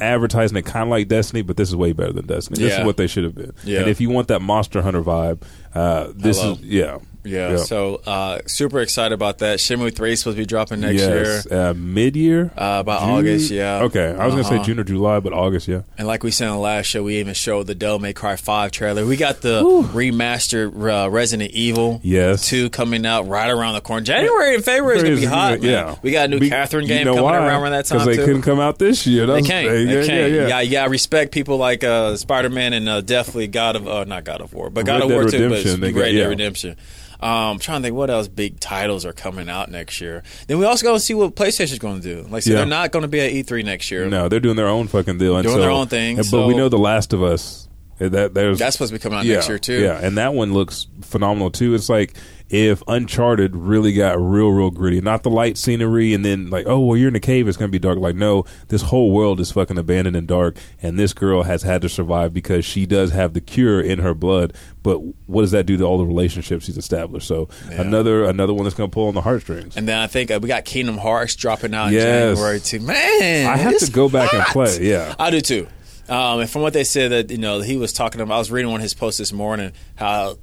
[0.00, 2.62] Advertising it kind of like Destiny, but this is way better than Destiny.
[2.62, 2.80] This Yeah.
[2.80, 3.52] is what they should have been.
[3.64, 3.80] Yeah.
[3.80, 5.42] And if you want that Monster Hunter vibe,
[5.74, 6.52] uh, this Hello.
[6.54, 9.58] is yeah, Yeah, so uh, super excited about that.
[9.58, 11.46] Shenmue Three is supposed to be dropping next yes.
[11.50, 13.50] year, Uh, mid year, uh, about August.
[13.50, 13.82] Yeah.
[13.82, 14.58] Okay, I was gonna Uh-huh.
[14.58, 15.68] say June or July, but August.
[15.68, 15.82] Yeah.
[15.98, 18.36] And like we said in the last show, we even showed the Devil May Cry
[18.36, 19.04] Five trailer.
[19.04, 20.72] We got the remastered
[21.06, 22.48] uh, Resident Evil Yes.
[22.48, 24.02] two coming out right around the corner.
[24.04, 25.60] January and February is gonna be hot.
[25.60, 25.70] man.
[25.70, 27.36] Yeah, we got a new Be- Catherine you game know coming why?
[27.36, 28.24] around around that time they too.
[28.24, 29.26] couldn't come out this year.
[29.26, 29.66] They can't.
[29.66, 30.08] Yeah, They yeah, can't.
[30.08, 30.48] yeah, yeah.
[30.48, 30.86] Yeah, yeah.
[30.86, 34.52] respect people like uh, Spider Man and uh, definitely God of uh, not God of
[34.54, 35.38] War, but God Red of War Dead too.
[35.48, 36.28] But Redemption, it's they got- Red Dead.
[36.28, 36.76] Redemption.
[37.22, 40.22] Um, I'm trying to think what else big titles are coming out next year.
[40.46, 42.26] Then we also got to see what PlayStation's going to do.
[42.30, 42.56] Like, so Yeah.
[42.58, 44.06] they're not going to be at E3 next year.
[44.06, 45.36] No, they're doing their own fucking deal.
[45.36, 47.68] And Doing so- their own thing, and- so- but we know The Last of Us.
[48.00, 49.82] uh, That there's That's supposed to be coming out yeah, next year too.
[49.82, 51.74] Yeah, and that one looks phenomenal too.
[51.74, 52.14] It's like
[52.50, 56.80] if Uncharted really got real, real gritty, not the light scenery, and then like, oh
[56.80, 57.98] well, you're in a cave, it's gonna be dark.
[57.98, 61.80] Like, no, this whole world is fucking abandoned and dark, and this girl has had
[61.82, 64.52] to survive because she does have the cure in her blood.
[64.82, 67.28] But what does that do to all the relationships she's established?
[67.28, 67.82] So Yeah.
[67.82, 69.76] another another one that's gonna pull on the heartstrings.
[69.76, 72.04] And then I think uh, we got Kingdom Hearts dropping out Yes.
[72.04, 72.80] in January too.
[72.80, 74.78] Man, I have to go back and play.
[74.82, 75.68] Yeah, I do too.
[76.08, 78.50] Um, and from what they said that you know he was talking about, I was
[78.50, 80.38] reading one of his posts this morning how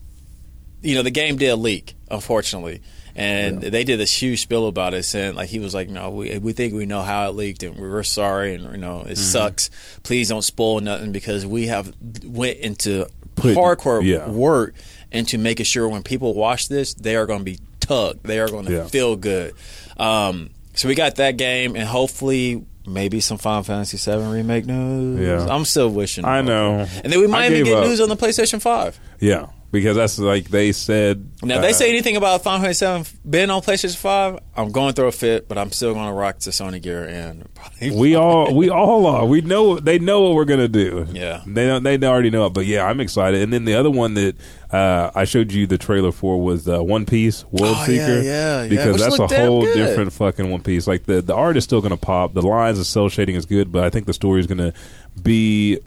[0.82, 2.82] you know the game did leak, unfortunately,
[3.16, 6.38] and they did this huge spill about it, saying like he was like, no, we
[6.38, 9.10] we think we know how it leaked, and we're sorry, and you know Mm-hmm.
[9.12, 9.70] it sucks.
[10.04, 14.30] Please don't spoil nothing because we have went into Put- hardcore yeah.
[14.30, 14.74] work
[15.12, 18.50] into making sure when people watch this, they are going to be tugged, They are
[18.50, 18.88] going to Yeah.
[18.88, 19.54] feel good.
[19.98, 22.66] Um, so we got that game, and hopefully.
[22.90, 25.20] Maybe some Final Fantasy VII remake news.
[25.20, 25.54] Yeah.
[25.54, 26.24] I'm still wishing.
[26.24, 26.88] I know.
[27.04, 27.86] And then we might even get up.
[27.86, 28.98] news on the PlayStation 5.
[29.20, 31.30] Yeah, because that's like they said.
[31.44, 34.94] Now, if uh, they say anything about Final Fantasy being on PlayStation 5, I'm going
[34.94, 37.92] through a fit, but I'm still going to rock to Sony gear and probably.
[37.92, 39.26] We all we all are.
[39.26, 41.06] We know they know what we're gonna do.
[41.12, 41.44] Yeah.
[41.46, 41.84] they don't.
[41.84, 42.54] They already know it.
[42.54, 43.42] But yeah, I'm excited.
[43.42, 44.36] And then the other one that
[44.72, 48.02] uh, I showed you the trailer for was uh, One Piece World Oh, Seeker.
[48.02, 48.68] yeah, yeah, yeah.
[48.70, 49.76] Because Which that's a whole good.
[49.76, 50.88] different fucking One Piece.
[50.88, 52.34] Like the the art is still gonna pop.
[52.34, 54.74] The lines and cell shading is good, but I think the story is gonna
[55.22, 55.80] be.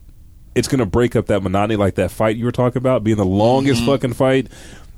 [0.54, 3.24] It's gonna break up that monotony, like that fight you were talking about being the
[3.24, 3.90] longest Mm-hmm.
[3.90, 4.48] fucking fight.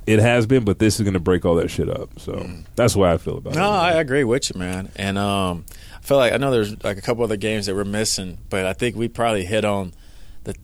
[0.05, 2.19] It has been, but this is gonna break all that shit up.
[2.19, 2.65] So Mm.
[2.75, 3.63] that's why I feel about No, it.
[3.63, 4.89] No, I agree with you, man.
[4.95, 5.65] And um,
[5.97, 8.65] I feel like I know there's like a couple other games that we're missing, but
[8.65, 9.93] I think we probably hit on
[10.43, 10.55] the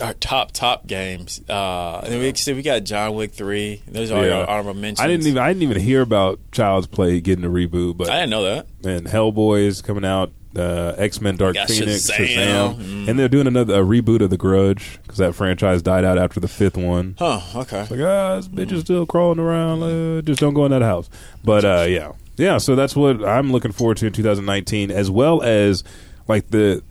[0.00, 1.40] our top top games.
[1.48, 3.82] Uh, and we see we got John Wick three.
[3.88, 4.40] Those are Yeah.
[4.42, 5.00] our honorable mentions.
[5.00, 8.20] I didn't even I didn't even hear about Child's Play getting a reboot, but I
[8.20, 8.66] didn't know that.
[8.84, 10.30] and Hellboy is coming out.
[10.56, 12.26] Uh, X Men Dark got Phoenix, Shazam.
[12.26, 13.08] Shazam, Mm.
[13.08, 16.38] and they're doing another a reboot of The Grudge because that franchise died out after
[16.40, 17.16] the fifth one.
[17.18, 17.40] Huh?
[17.56, 17.80] Okay.
[17.90, 19.82] Like ah, this bitch is still crawling around.
[19.82, 21.10] Uh, just don't go in that house.
[21.42, 22.58] But uh, yeah, yeah.
[22.58, 25.82] So that's what I'm looking forward to in 2019, as well as
[26.28, 26.82] like the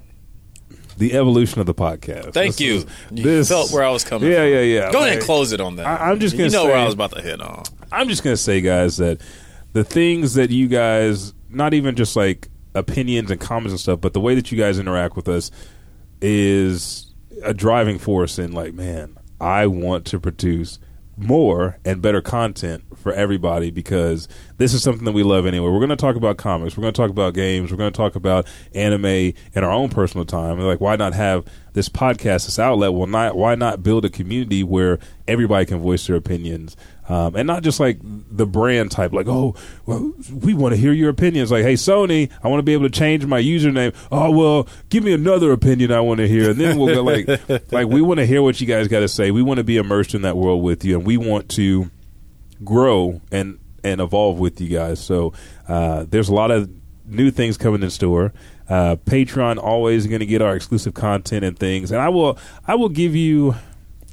[0.98, 2.34] the evolution of the podcast.
[2.34, 2.74] Thank This you.
[2.76, 4.30] is- You this- felt where I was coming.
[4.30, 4.50] Yeah, from.
[4.50, 4.92] yeah, yeah.
[4.92, 5.88] Go ahead and close it on that.
[5.88, 7.64] I- I'm just gonna you know where I was about to hit on.
[7.92, 9.20] I'm just gonna say, guys, that
[9.74, 14.14] the things that you guys, not even just like opinions and comments and stuff, but
[14.14, 15.52] the way that you guys interact with us
[16.22, 20.80] is a driving force in like, man, I want to produce
[21.16, 25.70] more and better content for everybody because this is something that we love anyway.
[25.70, 27.98] We're going to talk about comics, we're going to talk about games, we're going to
[27.98, 30.60] talk about anime in our own personal time.
[30.60, 32.94] Like, why not have this podcast, this outlet?
[32.94, 36.76] Well, not why not build a community where everybody can voice their opinions
[37.10, 40.94] um, and not just like the brand type, like, oh, well, we want to hear
[40.94, 41.52] your opinions.
[41.52, 43.96] Like, hey, Sony, I want to be able to change my username.
[44.12, 47.28] Oh, well, give me another opinion I want to hear, and then we'll go like,
[47.72, 49.32] like we want to hear what you guys got to say.
[49.32, 51.92] We want to be immersed in that world with you, and we want to
[52.64, 55.04] grow and and evolve with you guys.
[55.04, 55.34] So
[55.68, 56.70] uh, there's a lot of
[57.06, 58.34] new things coming in store.
[58.70, 62.76] Uh, Patreon always going to get our exclusive content and things, and I will I
[62.76, 63.56] will give you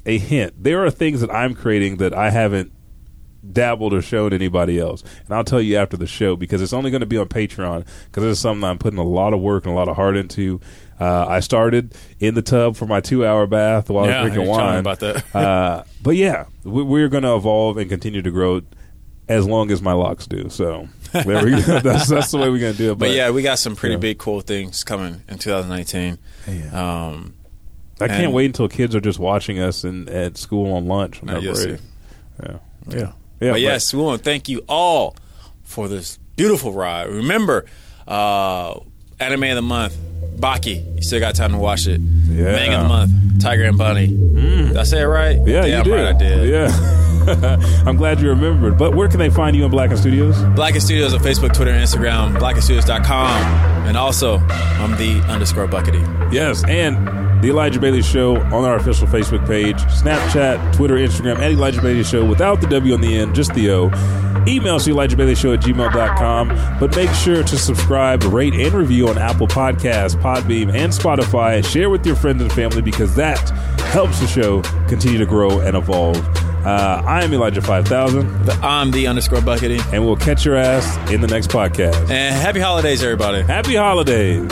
[0.05, 0.61] a hint.
[0.61, 2.71] There are things that I'm creating that I haven't
[3.49, 6.91] dabbled or showed anybody else, and I'll tell you after the show because it's only
[6.91, 9.65] going to be on Patreon because this is something I'm putting a lot of work
[9.65, 10.59] and a lot of heart into.
[10.99, 14.33] Uh, I started in the tub for my two hour bath while Yeah, I was
[14.33, 14.79] drinking you're telling me wine.
[14.79, 15.35] about that.
[15.35, 18.61] uh, but yeah, we, we're going to evolve and continue to grow
[19.27, 20.47] as long as my locks do.
[20.49, 21.79] So there we go.
[21.79, 22.99] That's, that's the way we're going to do it.
[22.99, 23.99] But yeah, we got some pretty Yeah.
[23.99, 26.19] big cool things coming in 2019.
[26.71, 27.33] Um,
[27.99, 31.21] I can't wait until kids are just watching us in, at school on lunch.
[31.21, 31.79] on No, our you'll break.
[32.43, 32.57] Yeah.
[32.89, 33.11] Yeah.
[33.41, 33.51] Yeah.
[33.51, 35.15] but yes, we want to thank you all
[35.63, 37.07] for this beautiful ride.
[37.09, 37.65] Remember,
[38.07, 38.79] uh,
[39.19, 39.97] anime of the month,
[40.37, 40.95] Baki.
[40.97, 41.99] You still got time to watch it.
[41.99, 42.45] Yeah.
[42.45, 42.53] Mm.
[42.53, 44.07] Manga of the month, Tiger and Bunny.
[44.07, 45.37] Did I say it right?
[45.45, 45.91] Yeah, Damn you did.
[46.03, 46.49] right I did.
[46.49, 47.83] Yeah.
[47.85, 48.77] I'm glad you remembered.
[48.77, 50.41] But where can they find you in Blacken Studios?
[50.55, 52.35] Blacken Studios on Facebook, Twitter, and Instagram.
[52.37, 53.87] BlackenStudios.com.
[53.87, 56.01] And also, I'm the underscore Buckity.
[56.33, 56.95] Yes, and
[57.41, 62.03] the Elijah Bailey Show on our official Facebook page, Snapchat, Twitter, Instagram, and Elijah Bailey
[62.03, 63.91] Show without the W on the end, just the O.
[64.47, 66.79] Email us Elijah Bailey Show at gmail.com.
[66.79, 71.63] But make sure to subscribe, rate, and review on Apple Podcasts, Podbean, and Spotify.
[71.65, 73.37] Share with your friends and family because that
[73.91, 76.17] helps the show continue to grow and evolve.
[76.65, 79.81] Uh, I am Elijah 5000, I'm the underscore Buckity.
[79.91, 82.09] and we'll catch your ass in the next podcast.
[82.11, 83.41] And happy holidays, everybody.
[83.41, 84.51] Happy holidays.